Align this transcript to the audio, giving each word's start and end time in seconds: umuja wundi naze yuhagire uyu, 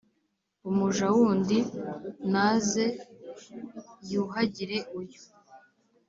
umuja 0.69 1.05
wundi 1.15 1.57
naze 2.31 2.85
yuhagire 4.11 4.77
uyu, 4.99 5.19